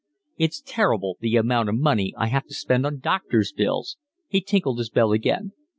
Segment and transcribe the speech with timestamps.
[0.35, 4.79] "It's terrible, the amount of money I have to spend on doctor's bills." He tinkled
[4.79, 5.51] his bell again.